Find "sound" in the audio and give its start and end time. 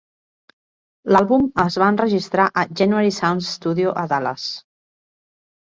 3.21-3.47